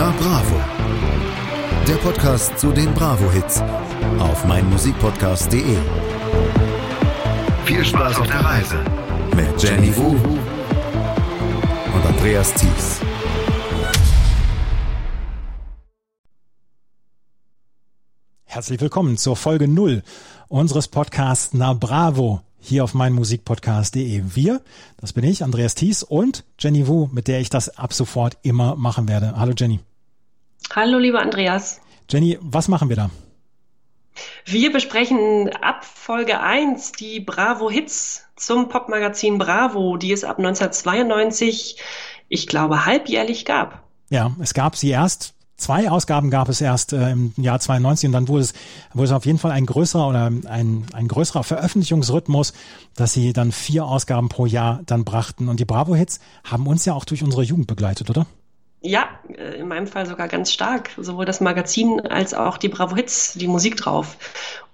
Na 0.00 0.10
Bravo. 0.12 0.56
Der 1.86 1.96
Podcast 1.96 2.58
zu 2.58 2.72
den 2.72 2.94
Bravo-Hits 2.94 3.60
auf 4.18 4.46
meinmusikpodcast.de. 4.46 5.76
Viel 7.66 7.84
Spaß 7.84 8.16
auf 8.16 8.26
der 8.26 8.42
Reise 8.42 8.82
mit 9.36 9.62
Jenny 9.62 9.94
Wu 9.94 10.16
und 11.92 12.06
Andreas 12.06 12.54
Thies. 12.54 13.00
Herzlich 18.44 18.80
willkommen 18.80 19.18
zur 19.18 19.36
Folge 19.36 19.68
0 19.68 20.02
unseres 20.48 20.88
Podcasts 20.88 21.50
Na 21.52 21.74
Bravo 21.74 22.40
hier 22.58 22.84
auf 22.84 22.94
meinmusikpodcast.de. 22.94 24.22
Wir, 24.34 24.62
das 24.96 25.12
bin 25.12 25.24
ich, 25.24 25.44
Andreas 25.44 25.74
Thies 25.74 26.02
und 26.02 26.46
Jenny 26.58 26.88
Wu, 26.88 27.10
mit 27.12 27.28
der 27.28 27.40
ich 27.40 27.50
das 27.50 27.76
ab 27.76 27.92
sofort 27.92 28.38
immer 28.40 28.76
machen 28.76 29.06
werde. 29.06 29.34
Hallo 29.36 29.52
Jenny. 29.54 29.80
Hallo 30.74 30.98
lieber 30.98 31.20
Andreas. 31.20 31.80
Jenny, 32.08 32.38
was 32.40 32.68
machen 32.68 32.88
wir 32.88 32.96
da? 32.96 33.10
Wir 34.44 34.72
besprechen 34.72 35.50
ab 35.60 35.84
Folge 35.84 36.40
1 36.40 36.92
die 36.92 37.20
Bravo 37.20 37.70
Hits 37.70 38.24
zum 38.36 38.68
Popmagazin 38.68 39.38
Bravo, 39.38 39.96
die 39.96 40.12
es 40.12 40.24
ab 40.24 40.38
1992, 40.38 41.76
ich 42.28 42.46
glaube, 42.46 42.84
halbjährlich 42.84 43.44
gab. 43.44 43.84
Ja, 44.10 44.34
es 44.40 44.54
gab 44.54 44.76
sie 44.76 44.90
erst 44.90 45.34
zwei 45.60 45.90
Ausgaben 45.90 46.30
gab 46.30 46.48
es 46.48 46.60
erst 46.60 46.92
äh, 46.92 47.10
im 47.10 47.32
Jahr 47.36 47.60
92 47.60 48.08
und 48.08 48.12
dann 48.12 48.28
wurde 48.28 48.42
es, 48.42 48.54
wurde 48.92 49.04
es 49.04 49.12
auf 49.12 49.26
jeden 49.26 49.38
Fall 49.38 49.52
ein 49.52 49.66
größerer 49.66 50.08
oder 50.08 50.26
ein, 50.26 50.86
ein 50.92 51.08
größerer 51.08 51.44
Veröffentlichungsrhythmus, 51.44 52.52
dass 52.96 53.12
sie 53.12 53.32
dann 53.32 53.52
vier 53.52 53.84
Ausgaben 53.84 54.28
pro 54.28 54.46
Jahr 54.46 54.80
dann 54.86 55.04
brachten. 55.04 55.48
Und 55.48 55.60
die 55.60 55.64
Bravo-Hits 55.64 56.18
haben 56.44 56.66
uns 56.66 56.84
ja 56.86 56.94
auch 56.94 57.04
durch 57.04 57.22
unsere 57.22 57.42
Jugend 57.42 57.66
begleitet, 57.66 58.10
oder? 58.10 58.26
Ja, 58.82 59.10
äh, 59.28 59.58
in 59.58 59.68
meinem 59.68 59.86
Fall 59.86 60.06
sogar 60.06 60.28
ganz 60.28 60.52
stark. 60.52 60.90
Sowohl 60.96 61.26
das 61.26 61.40
Magazin 61.40 62.00
als 62.00 62.32
auch 62.32 62.56
die 62.56 62.68
Bravo 62.68 62.96
Hits, 62.96 63.34
die 63.34 63.46
Musik 63.46 63.76
drauf. 63.76 64.16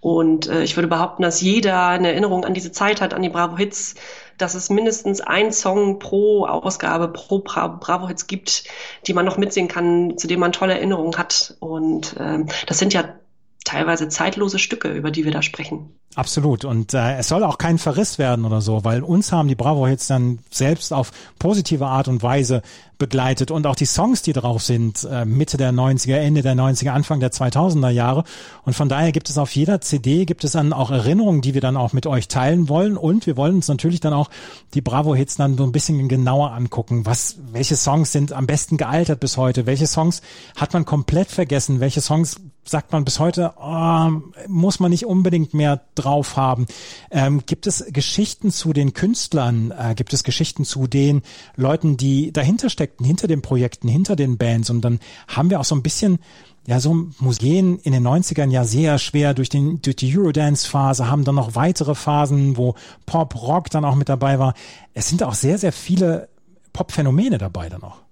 Und 0.01 0.49
äh, 0.49 0.63
ich 0.63 0.77
würde 0.77 0.87
behaupten, 0.89 1.23
dass 1.23 1.41
jeder 1.41 1.89
eine 1.89 2.09
Erinnerung 2.09 2.45
an 2.45 2.55
diese 2.55 2.71
Zeit 2.71 3.01
hat, 3.01 3.15
an 3.15 3.23
die 3.23 3.29
Bravo 3.29 3.57
Hits, 3.57 3.97
dass 4.39 4.55
es 4.55 4.71
mindestens 4.71 5.21
ein 5.21 5.51
Song 5.51 5.99
pro 5.99 6.47
Ausgabe, 6.47 7.09
pro 7.09 7.41
Bra 7.41 7.67
Bravo 7.67 8.07
Hits 8.07 8.29
gibt, 8.29 8.65
die 9.07 9.15
man 9.15 9.25
noch 9.25 9.39
mitsingen 9.39 9.69
kann, 9.69 10.17
zu 10.17 10.29
dem 10.29 10.39
man 10.39 10.53
tolle 10.53 10.75
Erinnerungen 10.75 11.19
hat. 11.19 11.57
Und 11.59 12.15
ähm, 12.21 12.47
das 12.67 12.79
sind 12.79 12.93
ja 12.93 13.17
teilweise 13.65 14.09
zeitlose 14.09 14.61
Stücke, 14.61 14.89
über 14.93 15.11
die 15.11 15.25
wir 15.25 15.33
da 15.33 15.43
sprechen. 15.43 15.99
Absolut. 16.15 16.65
Und 16.65 16.95
äh, 16.95 17.19
es 17.19 17.29
soll 17.29 17.45
auch 17.45 17.59
kein 17.59 17.77
Verriss 17.77 18.19
werden 18.19 18.47
oder 18.47 18.63
so, 18.63 18.85
weil 18.85 19.03
uns 19.03 19.33
haben 19.33 19.49
die 19.49 19.55
Bravo-Hits 19.55 20.07
dann 20.07 20.39
selbst 20.51 20.95
auf 20.95 21.11
positive 21.39 21.85
Art 21.85 22.09
und 22.09 22.23
Weise 22.23 22.63
begleitet 22.97 23.51
und 23.51 23.67
auch 23.67 23.77
die 23.77 23.85
Songs, 23.85 24.23
die 24.23 24.33
drauf 24.33 24.63
sind, 24.63 25.05
äh, 25.05 25.27
Mitte 25.27 25.59
der 25.59 25.73
90er, 25.73 26.17
Ende 26.17 26.41
der 26.41 26.55
90er, 26.55 26.91
Anfang 26.91 27.21
der 27.21 27.33
2000er 27.33 27.91
Jahre. 27.91 28.25
Und 28.65 28.75
von 28.75 28.89
daher 28.89 29.13
gibt 29.13 29.29
es 29.29 29.37
auf 29.37 29.55
jeder 29.55 29.83
CD, 29.83 30.25
gibt 30.25 30.45
es 30.45 30.53
dann 30.53 30.73
auch 30.73 30.91
Erinnerungen, 30.91 31.43
die 31.43 31.53
wir 31.53 31.61
dann 31.61 31.77
auch 31.77 31.93
mit 31.93 32.07
euch 32.07 32.29
teilen 32.29 32.71
wollen. 32.71 32.97
Und 32.97 33.27
wir 33.27 33.37
wollen 33.37 33.57
uns 33.57 33.69
natürlich 33.69 34.01
dann 34.01 34.15
auch 34.15 34.31
die 34.73 34.81
Bravo-Hits 34.81 35.37
dann 35.37 35.59
so 35.59 35.65
ein 35.65 35.73
bisschen 35.73 36.09
genauer 36.09 36.53
angucken. 36.53 37.05
Was, 37.05 37.37
welche 37.53 37.77
Songs 37.77 38.13
sind 38.13 38.33
am 38.33 38.47
besten 38.47 38.79
gealtert 38.79 39.21
bis 39.21 39.37
heute? 39.37 39.67
Welche 39.67 39.87
Songs 39.87 40.23
hat 40.57 40.73
man 40.73 40.87
komplett 40.87 41.31
vergessen? 41.31 41.81
Welche 41.81 42.01
Songs 42.01 42.41
sagt 42.65 42.93
man 42.93 43.05
bis 43.05 43.21
heute, 43.21 43.53
oh, 43.61 44.11
muss 44.49 44.81
man 44.81 44.91
nicht 44.91 45.07
unbedingt 45.07 45.55
mehr 45.55 45.81
drauf 45.97 46.37
haben. 46.37 46.67
Ähm, 47.11 47.43
gibt 47.47 47.67
es 47.67 47.85
Geschichten 47.93 48.51
zu 48.51 48.73
den 48.73 48.93
Künstlern? 48.93 49.73
Äh, 49.77 49.95
gibt 49.95 50.13
es 50.13 50.25
Geschichten 50.25 50.65
zu 50.65 50.87
den 50.87 51.23
Leuten, 51.57 51.97
die 51.97 52.33
dahinter 52.33 52.71
steckten, 52.71 53.05
hinter 53.05 53.27
den 53.27 53.43
Projekten, 53.43 53.89
hinter 53.89 54.17
den 54.17 54.39
Bands? 54.39 54.71
Und 54.71 54.83
dann 54.83 55.01
haben 55.29 55.51
wir 55.51 55.61
auch 55.61 55.65
so 55.65 55.75
ein 55.75 55.83
bisschen 55.83 56.19
ja, 56.67 56.81
so 56.81 57.07
Museen 57.21 57.79
in 57.79 57.93
den 57.93 58.07
90ern 58.07 58.51
ja 58.51 58.65
sehr 58.65 58.99
schwer 58.99 59.35
durch, 59.35 59.49
den, 59.49 59.81
durch 59.83 59.97
die 59.97 60.17
Eurodance-Phase, 60.17 61.09
haben 61.09 61.25
dann 61.25 61.37
noch 61.37 61.55
weitere 61.55 61.95
Phasen, 61.95 62.57
wo 62.57 62.75
Pop, 63.07 63.41
Rock 63.41 63.71
dann 63.71 63.85
auch 63.85 63.95
mit 63.95 64.09
dabei 64.09 64.39
war. 64.39 64.55
Es 64.93 65.09
sind 65.09 65.23
auch 65.23 65.35
sehr, 65.35 65.59
sehr 65.59 65.73
viele 65.73 66.29
Pop-Phänomene 66.73 67.39
dabei 67.39 67.69
dann 67.69 67.85
auch. 67.85 68.06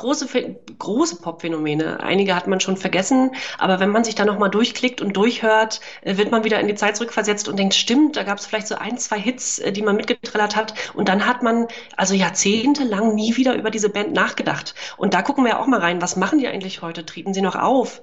Ja, 0.00 0.06
große, 0.06 0.56
große 0.78 1.16
Pop-Phänomene. 1.16 2.00
Einige 2.00 2.34
hat 2.34 2.46
man 2.46 2.60
schon 2.60 2.78
vergessen, 2.78 3.32
aber 3.58 3.80
wenn 3.80 3.90
man 3.90 4.02
sich 4.02 4.14
da 4.14 4.24
nochmal 4.24 4.48
durchklickt 4.48 5.02
und 5.02 5.14
durchhört, 5.14 5.80
äh, 6.00 6.16
wird 6.16 6.30
man 6.30 6.42
wieder 6.42 6.58
in 6.58 6.68
die 6.68 6.74
Zeit 6.74 6.96
zurückversetzt 6.96 7.48
und 7.48 7.58
denkt, 7.58 7.74
stimmt, 7.74 8.16
da 8.16 8.22
gab 8.22 8.38
es 8.38 8.46
vielleicht 8.46 8.66
so 8.68 8.76
ein, 8.76 8.96
zwei 8.96 9.18
Hits, 9.18 9.58
äh, 9.58 9.72
die 9.72 9.82
man 9.82 9.96
mitgetrillert 9.96 10.56
hat 10.56 10.72
und 10.94 11.08
dann 11.08 11.26
hat 11.26 11.42
man 11.42 11.66
also 11.96 12.14
jahrzehntelang 12.14 13.14
nie 13.14 13.36
wieder 13.36 13.54
über 13.54 13.70
diese 13.70 13.90
Band 13.90 14.14
nachgedacht. 14.14 14.74
Und 14.96 15.12
da 15.12 15.20
gucken 15.20 15.44
wir 15.44 15.60
auch 15.60 15.66
mal 15.66 15.80
rein, 15.80 16.00
was 16.00 16.16
machen 16.16 16.38
die 16.38 16.48
eigentlich 16.48 16.80
heute? 16.80 17.04
Treten 17.04 17.34
sie 17.34 17.42
noch 17.42 17.56
auf? 17.56 18.00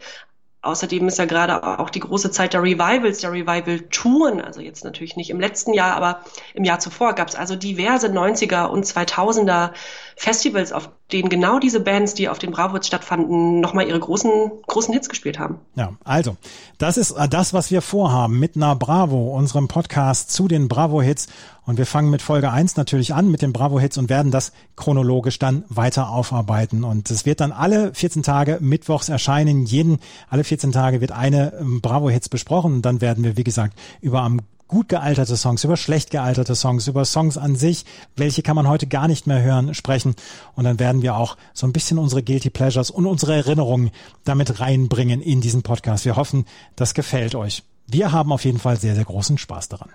Außerdem 0.67 1.07
ist 1.07 1.17
ja 1.17 1.25
gerade 1.25 1.79
auch 1.79 1.89
die 1.89 1.99
große 1.99 2.31
Zeit 2.31 2.53
der 2.53 2.61
Revivals, 2.61 3.21
der 3.21 3.31
Revival-Touren, 3.31 4.41
also 4.41 4.59
jetzt 4.59 4.83
natürlich 4.83 5.15
nicht 5.15 5.29
im 5.29 5.39
letzten 5.39 5.73
Jahr, 5.73 5.95
aber 5.95 6.23
im 6.55 6.63
Jahr 6.63 6.79
zuvor 6.79 7.13
gab 7.13 7.29
es 7.29 7.35
also 7.35 7.55
diverse 7.55 8.07
90er 8.07 8.65
und 8.65 8.85
2000er 8.85 9.71
Festivals, 10.15 10.73
auf 10.73 10.89
denen 11.11 11.29
genau 11.29 11.59
diese 11.59 11.79
Bands, 11.79 12.15
die 12.15 12.27
auf 12.27 12.37
den 12.37 12.51
Bravo-Hits 12.51 12.87
stattfanden, 12.87 13.61
nochmal 13.61 13.87
ihre 13.87 13.99
großen, 13.99 14.51
großen 14.67 14.93
Hits 14.93 15.07
gespielt 15.07 15.39
haben. 15.39 15.59
Ja, 15.75 15.93
also, 16.03 16.35
das 16.77 16.97
ist 16.97 17.11
äh, 17.11 17.29
das, 17.29 17.53
was 17.53 17.71
wir 17.71 17.81
vorhaben 17.81 18.39
mit 18.39 18.55
Na 18.55 18.73
Bravo, 18.73 19.35
unserem 19.37 19.69
Podcast 19.69 20.31
zu 20.31 20.47
den 20.47 20.67
Bravo-Hits. 20.67 21.27
Und 21.65 21.77
wir 21.77 21.85
fangen 21.85 22.09
mit 22.09 22.21
Folge 22.21 22.51
eins 22.51 22.75
natürlich 22.77 23.13
an, 23.13 23.29
mit 23.29 23.41
den 23.41 23.53
Bravo-Hits 23.53 23.97
und 23.97 24.09
werden 24.09 24.31
das 24.31 24.51
chronologisch 24.75 25.39
dann 25.39 25.63
weiter 25.69 26.09
aufarbeiten. 26.09 26.83
Und 26.83 27.09
es 27.09 27.25
wird 27.25 27.39
dann 27.39 27.51
alle 27.51 27.93
14 27.93 28.23
Tage 28.23 28.57
mittwochs 28.61 29.09
erscheinen. 29.09 29.65
Jeden, 29.65 29.99
alle 30.29 30.43
14 30.43 30.71
Tage 30.73 30.99
wird 30.99 31.11
eine 31.11 31.53
ähm, 31.59 31.81
Bravo-Hits 31.81 32.27
besprochen. 32.29 32.75
Und 32.75 32.81
dann 32.83 32.99
werden 32.99 33.23
wir, 33.23 33.37
wie 33.37 33.43
gesagt, 33.43 33.77
über 34.01 34.21
am 34.21 34.41
gut 34.67 34.89
gealterte 34.89 35.37
Songs, 35.37 35.63
über 35.63 35.77
schlecht 35.77 36.11
gealterte 36.11 36.55
Songs, 36.55 36.87
über 36.87 37.05
Songs 37.05 37.37
an 37.37 37.55
sich, 37.55 37.85
welche 38.15 38.41
kann 38.41 38.55
man 38.55 38.67
heute 38.67 38.87
gar 38.87 39.07
nicht 39.07 39.27
mehr 39.27 39.41
hören, 39.41 39.73
sprechen. 39.73 40.15
Und 40.55 40.63
dann 40.63 40.79
werden 40.79 41.01
wir 41.01 41.15
auch 41.15 41.37
so 41.53 41.65
ein 41.67 41.73
bisschen 41.73 41.97
unsere 41.97 42.23
Guilty 42.23 42.49
Pleasures 42.49 42.91
und 42.91 43.05
unsere 43.05 43.35
Erinnerungen 43.35 43.91
damit 44.25 44.59
reinbringen 44.59 45.21
in 45.21 45.41
diesen 45.41 45.63
Podcast. 45.63 46.05
Wir 46.05 46.15
hoffen, 46.15 46.45
das 46.75 46.93
gefällt 46.93 47.35
euch. 47.35 47.63
Wir 47.87 48.11
haben 48.11 48.31
auf 48.31 48.43
jeden 48.43 48.59
Fall 48.59 48.77
sehr, 48.77 48.95
sehr 48.95 49.05
großen 49.05 49.37
Spaß 49.37 49.69
daran. 49.69 49.89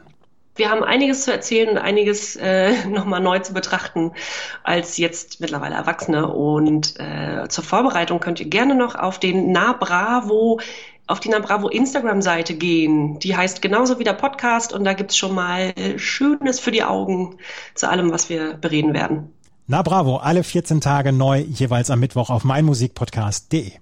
Wir 0.54 0.70
haben 0.70 0.84
einiges 0.84 1.24
zu 1.24 1.32
erzählen 1.32 1.70
und 1.70 1.78
einiges 1.78 2.36
äh, 2.36 2.86
nochmal 2.88 3.20
neu 3.20 3.38
zu 3.38 3.54
betrachten 3.54 4.12
als 4.62 4.98
jetzt 4.98 5.40
mittlerweile 5.40 5.74
Erwachsene. 5.74 6.28
Und 6.28 6.94
äh, 6.98 7.48
zur 7.48 7.64
Vorbereitung 7.64 8.20
könnt 8.20 8.40
ihr 8.40 8.48
gerne 8.48 8.74
noch 8.74 8.94
auf 8.94 9.18
den 9.18 9.52
Na 9.52 9.72
Bravo 9.72 10.60
auf 11.06 11.20
die 11.20 11.28
Na 11.28 11.38
Bravo 11.38 11.68
Instagram-Seite 11.68 12.54
gehen. 12.54 13.18
Die 13.18 13.36
heißt 13.36 13.60
genauso 13.62 13.98
wie 13.98 14.04
der 14.04 14.12
Podcast 14.14 14.72
und 14.72 14.84
da 14.84 14.92
gibt's 14.92 15.16
schon 15.16 15.34
mal 15.34 15.74
Schönes 15.96 16.60
für 16.60 16.70
die 16.70 16.84
Augen 16.84 17.38
zu 17.74 17.88
allem, 17.88 18.12
was 18.12 18.28
wir 18.28 18.54
bereden 18.54 18.94
werden. 18.94 19.32
Na 19.66 19.82
Bravo, 19.82 20.16
alle 20.16 20.42
14 20.42 20.80
Tage 20.80 21.12
neu, 21.12 21.38
jeweils 21.38 21.90
am 21.90 22.00
Mittwoch 22.00 22.30
auf 22.30 22.44
meinmusikpodcast.de. 22.44 23.81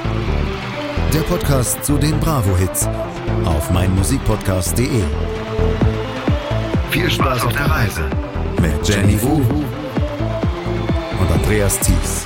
Der 1.13 1.21
Podcast 1.23 1.83
zu 1.83 1.97
den 1.97 2.17
Bravo-Hits 2.21 2.87
auf 3.43 3.69
meinmusikpodcast.de. 3.71 5.03
Viel 6.89 7.11
Spaß 7.11 7.45
auf 7.45 7.51
der 7.51 7.69
Reise 7.69 8.09
mit 8.61 8.87
Jenny 8.87 9.21
Wu 9.21 9.41
und 11.19 11.31
Andreas 11.33 11.77
Thies. 11.79 12.25